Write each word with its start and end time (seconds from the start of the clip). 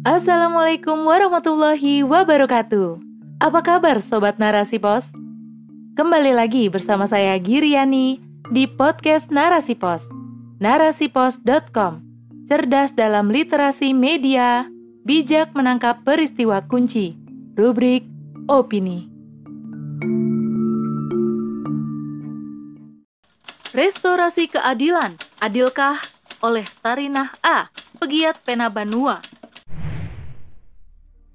Assalamualaikum 0.00 1.04
warahmatullahi 1.04 2.00
wabarakatuh. 2.00 2.96
Apa 3.36 3.60
kabar 3.60 4.00
sobat 4.00 4.40
Narasi 4.40 4.80
Pos? 4.80 5.12
Kembali 5.92 6.32
lagi 6.32 6.72
bersama 6.72 7.04
saya 7.04 7.36
Giriani 7.36 8.16
di 8.48 8.64
podcast 8.64 9.28
Narasi 9.28 9.76
Pos. 9.76 10.08
Narasipos.com. 10.56 12.00
Cerdas 12.48 12.96
dalam 12.96 13.28
literasi 13.28 13.92
media, 13.92 14.64
bijak 15.04 15.52
menangkap 15.52 16.00
peristiwa 16.00 16.64
kunci. 16.64 17.12
Rubrik 17.52 18.08
opini. 18.48 19.04
Restorasi 23.76 24.48
keadilan, 24.48 25.12
adilkah? 25.44 26.00
Oleh 26.40 26.64
Sarinah 26.80 27.36
A, 27.44 27.68
pegiat 28.00 28.40
pena 28.40 28.72
Banua. 28.72 29.20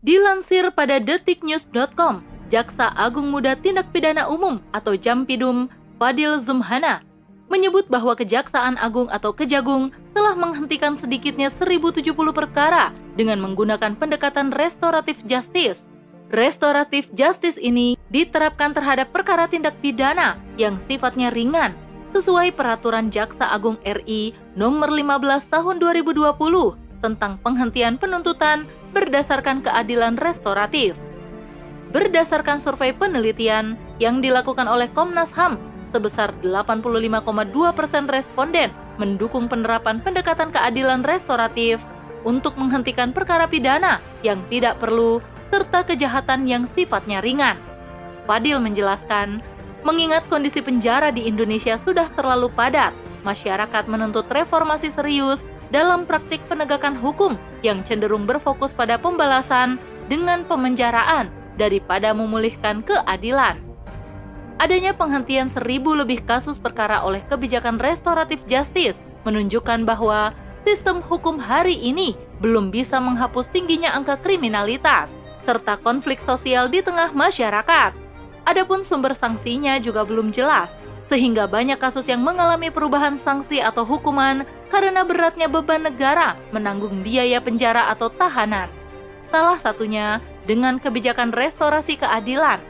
Dilansir 0.05 0.69
pada 0.69 1.01
detiknews.com, 1.01 2.21
Jaksa 2.53 2.93
Agung 2.93 3.33
Muda 3.33 3.57
Tindak 3.57 3.89
Pidana 3.89 4.29
Umum 4.29 4.61
atau 4.69 4.93
Jampidum, 4.93 5.65
Fadil 5.97 6.37
Zumhana, 6.37 7.01
menyebut 7.49 7.89
bahwa 7.89 8.13
Kejaksaan 8.13 8.77
Agung 8.77 9.09
atau 9.09 9.33
Kejagung 9.33 9.89
telah 10.13 10.37
menghentikan 10.37 10.93
sedikitnya 10.93 11.49
1070 11.49 12.13
perkara 12.37 12.93
dengan 13.17 13.41
menggunakan 13.41 13.97
pendekatan 13.97 14.53
restoratif 14.53 15.17
justice. 15.25 15.89
Restoratif 16.29 17.09
justice 17.17 17.57
ini 17.57 17.97
diterapkan 18.13 18.77
terhadap 18.77 19.09
perkara 19.09 19.49
tindak 19.49 19.73
pidana 19.81 20.37
yang 20.53 20.77
sifatnya 20.85 21.33
ringan 21.33 21.73
sesuai 22.13 22.53
peraturan 22.53 23.09
Jaksa 23.09 23.49
Agung 23.49 23.81
RI 23.81 24.37
nomor 24.53 24.93
15 24.93 25.49
tahun 25.49 25.81
2020 25.81 26.84
tentang 27.05 27.37
penghentian 27.45 28.01
penuntutan 28.01 28.65
berdasarkan 28.97 29.61
keadilan 29.61 30.17
restoratif. 30.17 30.97
Berdasarkan 31.93 32.57
survei 32.57 32.97
penelitian 32.97 33.77
yang 34.01 34.25
dilakukan 34.25 34.65
oleh 34.65 34.89
Komnas 34.97 35.29
HAM, 35.37 35.61
sebesar 35.93 36.33
85,2 36.41 37.77
persen 37.77 38.09
responden 38.09 38.73
mendukung 38.97 39.45
penerapan 39.45 40.01
pendekatan 40.01 40.49
keadilan 40.49 41.05
restoratif 41.05 41.77
untuk 42.25 42.57
menghentikan 42.57 43.13
perkara 43.13 43.45
pidana 43.45 44.01
yang 44.25 44.41
tidak 44.49 44.81
perlu 44.81 45.21
serta 45.53 45.85
kejahatan 45.85 46.49
yang 46.49 46.65
sifatnya 46.65 47.21
ringan. 47.21 47.55
Fadil 48.25 48.57
menjelaskan, 48.57 49.39
mengingat 49.85 50.25
kondisi 50.27 50.59
penjara 50.59 51.13
di 51.13 51.29
Indonesia 51.29 51.77
sudah 51.77 52.09
terlalu 52.17 52.49
padat, 52.57 52.91
masyarakat 53.21 53.85
menuntut 53.85 54.25
reformasi 54.33 54.89
serius 54.89 55.45
dalam 55.73 56.05
praktik 56.05 56.41
penegakan 56.49 56.93
hukum 56.97 57.37
yang 57.65 57.81
cenderung 57.85 58.29
berfokus 58.29 58.73
pada 58.73 58.97
pembalasan 58.99 59.81
dengan 60.05 60.45
pemenjaraan 60.45 61.31
daripada 61.57 62.13
memulihkan 62.13 62.85
keadilan. 62.85 63.57
Adanya 64.55 64.95
penghentian 64.95 65.51
seribu 65.51 65.91
lebih 65.91 66.23
kasus 66.23 66.55
perkara 66.55 67.03
oleh 67.03 67.19
kebijakan 67.27 67.75
restoratif 67.75 68.39
justice 68.47 69.01
menunjukkan 69.27 69.83
bahwa 69.83 70.31
sistem 70.63 71.03
hukum 71.03 71.35
hari 71.35 71.75
ini 71.75 72.15
belum 72.39 72.71
bisa 72.71 73.01
menghapus 73.03 73.51
tingginya 73.51 73.91
angka 73.91 74.15
kriminalitas 74.23 75.11
serta 75.43 75.77
konflik 75.83 76.23
sosial 76.23 76.71
di 76.71 76.79
tengah 76.79 77.11
masyarakat. 77.11 77.91
Adapun 78.45 78.85
sumber 78.85 79.11
sanksinya 79.11 79.77
juga 79.81 80.05
belum 80.05 80.29
jelas, 80.31 80.69
sehingga 81.05 81.45
banyak 81.45 81.77
kasus 81.77 82.09
yang 82.09 82.25
mengalami 82.25 82.73
perubahan 82.73 83.17
sanksi 83.17 83.61
atau 83.61 83.85
hukuman 83.85 84.41
karena 84.73 85.05
beratnya 85.05 85.45
beban 85.45 85.85
negara 85.85 86.33
menanggung 86.49 87.05
biaya 87.05 87.37
penjara 87.37 87.93
atau 87.93 88.09
tahanan. 88.09 88.69
Salah 89.29 89.61
satunya 89.61 90.17
dengan 90.49 90.81
kebijakan 90.81 91.33
restorasi 91.33 91.97
keadilan. 92.01 92.61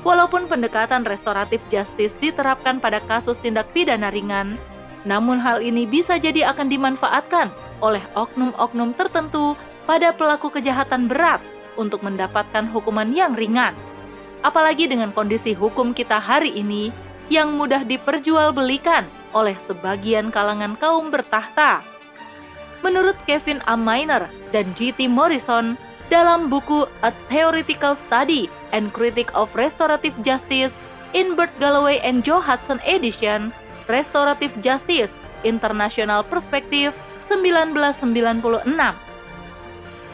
Walaupun 0.00 0.48
pendekatan 0.48 1.04
restoratif 1.04 1.60
justice 1.68 2.16
diterapkan 2.16 2.80
pada 2.80 3.04
kasus 3.04 3.36
tindak 3.36 3.68
pidana 3.76 4.08
ringan, 4.08 4.56
namun 5.04 5.36
hal 5.36 5.60
ini 5.60 5.84
bisa 5.84 6.16
jadi 6.16 6.48
akan 6.52 6.72
dimanfaatkan 6.72 7.52
oleh 7.84 8.00
oknum-oknum 8.16 8.96
tertentu 8.96 9.56
pada 9.84 10.12
pelaku 10.16 10.52
kejahatan 10.52 11.08
berat 11.08 11.40
untuk 11.76 12.00
mendapatkan 12.00 12.68
hukuman 12.72 13.12
yang 13.12 13.36
ringan. 13.36 13.76
Apalagi 14.40 14.88
dengan 14.88 15.12
kondisi 15.12 15.52
hukum 15.52 15.92
kita 15.92 16.16
hari 16.16 16.56
ini 16.56 16.92
yang 17.30 17.56
mudah 17.56 17.86
diperjualbelikan 17.86 19.06
oleh 19.32 19.54
sebagian 19.70 20.34
kalangan 20.34 20.74
kaum 20.76 21.08
bertahta. 21.14 21.80
Menurut 22.82 23.14
Kevin 23.24 23.62
A. 23.70 23.78
Miner 23.78 24.26
dan 24.50 24.74
G.T. 24.74 25.06
Morrison, 25.06 25.78
dalam 26.10 26.50
buku 26.50 26.90
A 27.06 27.14
Theoretical 27.30 27.94
Study 27.94 28.50
and 28.74 28.90
Critique 28.90 29.30
of 29.32 29.46
Restorative 29.54 30.18
Justice 30.26 30.74
in 31.14 31.38
Bert 31.38 31.54
Galloway 31.62 32.02
and 32.02 32.26
Joe 32.26 32.42
Hudson 32.42 32.82
Edition, 32.82 33.54
Restorative 33.86 34.50
Justice 34.58 35.14
International 35.46 36.26
Perspective 36.26 36.90
1996. 37.30 38.66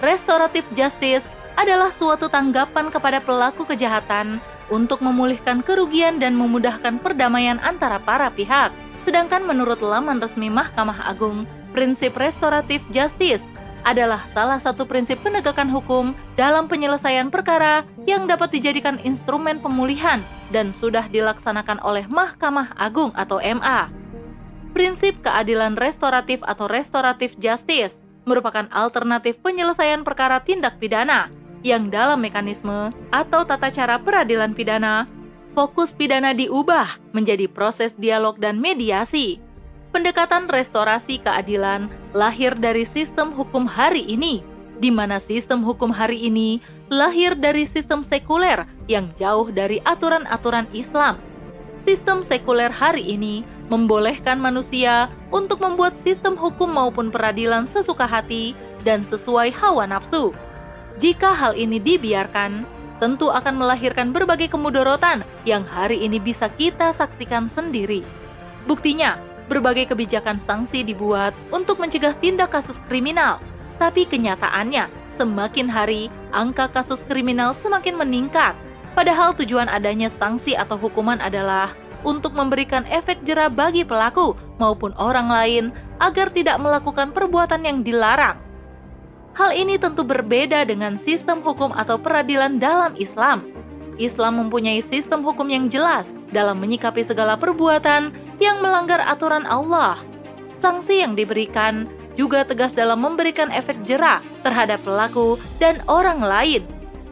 Restorative 0.05 0.69
Justice 0.77 1.25
adalah 1.57 1.89
suatu 1.97 2.29
tanggapan 2.29 2.93
kepada 2.93 3.25
pelaku 3.25 3.65
kejahatan 3.65 4.45
untuk 4.69 5.03
memulihkan 5.03 5.63
kerugian 5.63 6.19
dan 6.19 6.35
memudahkan 6.35 6.99
perdamaian 7.01 7.61
antara 7.63 8.03
para 8.03 8.31
pihak. 8.33 8.75
Sedangkan 9.07 9.47
menurut 9.47 9.79
laman 9.79 10.19
resmi 10.19 10.51
Mahkamah 10.51 11.07
Agung, 11.07 11.47
prinsip 11.71 12.19
restoratif 12.19 12.83
justice 12.91 13.47
adalah 13.87 14.27
salah 14.35 14.59
satu 14.59 14.83
prinsip 14.83 15.23
penegakan 15.23 15.71
hukum 15.71 16.11
dalam 16.35 16.67
penyelesaian 16.67 17.31
perkara 17.31 17.87
yang 18.03 18.27
dapat 18.27 18.51
dijadikan 18.51 18.99
instrumen 19.07 19.63
pemulihan 19.63 20.19
dan 20.51 20.75
sudah 20.75 21.07
dilaksanakan 21.07 21.79
oleh 21.87 22.03
Mahkamah 22.11 22.75
Agung 22.75 23.15
atau 23.15 23.39
MA. 23.39 23.87
Prinsip 24.75 25.23
keadilan 25.23 25.79
restoratif 25.79 26.43
atau 26.43 26.67
restoratif 26.67 27.39
justice 27.39 28.03
merupakan 28.27 28.67
alternatif 28.75 29.39
penyelesaian 29.39 30.03
perkara 30.03 30.43
tindak 30.43 30.83
pidana 30.83 31.31
yang 31.67 31.91
dalam 31.91 32.23
mekanisme 32.23 32.95
atau 33.11 33.43
tata 33.43 33.75
cara 33.75 33.99
peradilan 33.99 34.55
pidana, 34.55 35.11
fokus 35.59 35.91
pidana 35.91 36.31
diubah 36.31 37.03
menjadi 37.11 37.51
proses 37.51 37.99
dialog 37.99 38.39
dan 38.39 38.63
mediasi. 38.63 39.43
Pendekatan 39.91 40.47
restorasi 40.47 41.19
keadilan 41.19 41.91
lahir 42.15 42.55
dari 42.55 42.87
sistem 42.87 43.35
hukum 43.35 43.67
hari 43.67 44.07
ini, 44.07 44.47
di 44.79 44.95
mana 44.95 45.19
sistem 45.19 45.67
hukum 45.67 45.91
hari 45.91 46.31
ini 46.31 46.63
lahir 46.87 47.35
dari 47.35 47.67
sistem 47.67 48.07
sekuler 48.07 48.63
yang 48.87 49.11
jauh 49.19 49.51
dari 49.51 49.83
aturan-aturan 49.83 50.71
Islam. 50.71 51.19
Sistem 51.83 52.23
sekuler 52.23 52.71
hari 52.71 53.03
ini 53.03 53.43
membolehkan 53.67 54.39
manusia 54.39 55.11
untuk 55.35 55.63
membuat 55.63 55.99
sistem 55.99 56.39
hukum 56.39 56.71
maupun 56.71 57.11
peradilan 57.11 57.67
sesuka 57.67 58.07
hati 58.07 58.55
dan 58.87 59.03
sesuai 59.03 59.51
hawa 59.51 59.87
nafsu. 59.91 60.31
Jika 60.97 61.37
hal 61.37 61.53
ini 61.53 61.77
dibiarkan, 61.77 62.65
tentu 62.97 63.29
akan 63.29 63.61
melahirkan 63.61 64.17
berbagai 64.17 64.49
kemudorotan 64.49 65.21
yang 65.45 65.61
hari 65.61 66.01
ini 66.01 66.17
bisa 66.17 66.49
kita 66.49 66.97
saksikan 66.97 67.45
sendiri. 67.45 68.01
Buktinya, 68.65 69.21
berbagai 69.53 69.93
kebijakan 69.93 70.41
sanksi 70.41 70.81
dibuat 70.81 71.37
untuk 71.53 71.77
mencegah 71.79 72.17
tindak 72.19 72.57
kasus 72.57 72.81
kriminal, 72.89 73.39
tapi 73.77 74.09
kenyataannya 74.09 74.89
semakin 75.21 75.69
hari 75.69 76.09
angka 76.33 76.73
kasus 76.73 77.05
kriminal 77.05 77.53
semakin 77.53 78.01
meningkat. 78.01 78.57
Padahal 78.97 79.37
tujuan 79.37 79.69
adanya 79.69 80.09
sanksi 80.09 80.57
atau 80.57 80.81
hukuman 80.81 81.21
adalah 81.21 81.77
untuk 82.09 82.33
memberikan 82.33 82.89
efek 82.89 83.21
jerah 83.29 83.53
bagi 83.53 83.85
pelaku 83.85 84.33
maupun 84.57 84.97
orang 84.97 85.29
lain 85.29 85.65
agar 86.01 86.33
tidak 86.33 86.57
melakukan 86.57 87.13
perbuatan 87.13 87.69
yang 87.69 87.85
dilarang. 87.85 88.46
Hal 89.37 89.53
ini 89.53 89.77
tentu 89.77 90.01
berbeda 90.01 90.65
dengan 90.65 90.97
sistem 90.97 91.45
hukum 91.45 91.69
atau 91.77 92.01
peradilan 92.01 92.57
dalam 92.57 92.97
Islam. 92.97 93.45
Islam 94.01 94.41
mempunyai 94.41 94.81
sistem 94.81 95.21
hukum 95.21 95.53
yang 95.53 95.69
jelas 95.69 96.09
dalam 96.33 96.57
menyikapi 96.57 97.05
segala 97.05 97.37
perbuatan 97.37 98.17
yang 98.41 98.65
melanggar 98.65 98.97
aturan 99.05 99.45
Allah. 99.45 100.01
Sanksi 100.57 101.05
yang 101.05 101.13
diberikan 101.13 101.85
juga 102.17 102.49
tegas 102.49 102.73
dalam 102.73 102.97
memberikan 103.05 103.53
efek 103.53 103.77
jerah 103.85 104.25
terhadap 104.41 104.81
pelaku 104.81 105.37
dan 105.61 105.85
orang 105.85 106.25
lain. 106.25 106.65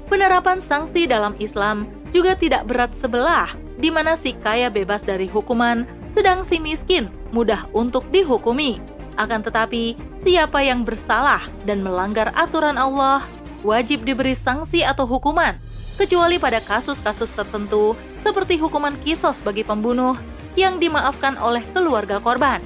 Penerapan 0.09 0.65
sanksi 0.65 1.05
dalam 1.05 1.37
Islam 1.37 1.85
juga 2.17 2.32
tidak 2.41 2.65
berat 2.65 2.97
sebelah, 2.97 3.53
di 3.77 3.93
mana 3.93 4.17
si 4.17 4.32
kaya 4.41 4.73
bebas 4.73 5.05
dari 5.05 5.29
hukuman, 5.29 5.85
sedang 6.09 6.41
si 6.41 6.56
miskin 6.56 7.12
mudah 7.37 7.69
untuk 7.77 8.09
dihukumi. 8.09 8.81
Akan 9.14 9.46
tetapi, 9.46 9.94
siapa 10.26 10.58
yang 10.66 10.82
bersalah 10.82 11.46
dan 11.62 11.87
melanggar 11.87 12.34
aturan 12.34 12.75
Allah 12.75 13.22
wajib 13.62 14.02
diberi 14.02 14.34
sanksi 14.34 14.82
atau 14.82 15.06
hukuman, 15.06 15.55
kecuali 15.94 16.43
pada 16.43 16.58
kasus-kasus 16.58 17.31
tertentu 17.32 17.94
seperti 18.26 18.58
hukuman 18.58 18.93
kisos 19.06 19.38
bagi 19.40 19.62
pembunuh 19.62 20.19
yang 20.58 20.82
dimaafkan 20.82 21.38
oleh 21.38 21.62
keluarga 21.70 22.19
korban. 22.19 22.58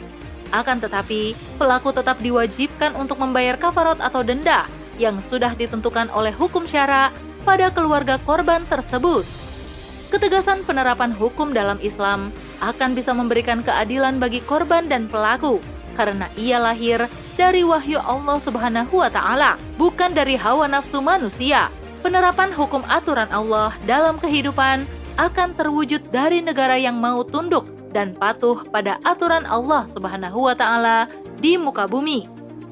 Akan 0.49 0.81
tetapi, 0.81 1.37
pelaku 1.61 1.93
tetap 1.93 2.17
diwajibkan 2.25 2.97
untuk 2.97 3.21
membayar 3.21 3.61
kafarot 3.61 4.01
atau 4.01 4.25
denda 4.25 4.65
yang 4.97 5.21
sudah 5.29 5.53
ditentukan 5.53 6.09
oleh 6.17 6.33
hukum 6.33 6.65
syara 6.65 7.13
pada 7.45 7.69
keluarga 7.69 8.17
korban 8.25 8.65
tersebut. 8.73 9.29
Ketegasan 10.09 10.65
penerapan 10.65 11.13
hukum 11.13 11.53
dalam 11.53 11.77
Islam 11.85 12.33
akan 12.65 12.97
bisa 12.97 13.13
memberikan 13.13 13.61
keadilan 13.61 14.17
bagi 14.17 14.41
korban 14.41 14.89
dan 14.89 15.05
pelaku 15.05 15.61
karena 15.99 16.31
ia 16.39 16.63
lahir 16.63 17.11
dari 17.35 17.67
wahyu 17.67 17.99
Allah 17.99 18.39
Subhanahu 18.39 19.03
wa 19.03 19.11
taala, 19.11 19.59
bukan 19.75 20.15
dari 20.15 20.39
hawa 20.39 20.71
nafsu 20.71 21.03
manusia. 21.03 21.67
Penerapan 21.99 22.55
hukum 22.55 22.87
aturan 22.87 23.27
Allah 23.35 23.75
dalam 23.83 24.23
kehidupan 24.23 24.87
akan 25.19 25.59
terwujud 25.59 26.15
dari 26.15 26.39
negara 26.39 26.79
yang 26.79 27.03
mau 27.03 27.27
tunduk 27.27 27.67
dan 27.91 28.15
patuh 28.15 28.63
pada 28.71 29.03
aturan 29.03 29.43
Allah 29.43 29.91
Subhanahu 29.91 30.47
wa 30.47 30.55
taala 30.55 31.11
di 31.43 31.59
muka 31.59 31.91
bumi. 31.91 32.23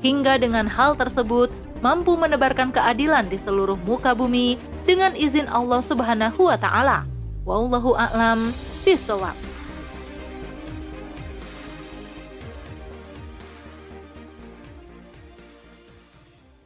Hingga 0.07 0.39
dengan 0.39 0.71
hal 0.71 0.95
tersebut 0.95 1.51
mampu 1.83 2.15
menebarkan 2.15 2.71
keadilan 2.71 3.27
di 3.27 3.43
seluruh 3.43 3.75
muka 3.83 4.15
bumi 4.15 4.55
dengan 4.87 5.11
izin 5.19 5.51
Allah 5.51 5.83
Subhanahu 5.83 6.47
wa 6.47 6.55
taala. 6.55 7.03
Wallahu 7.43 7.99
a'lam 7.99 8.55
bishawab. 8.87 9.46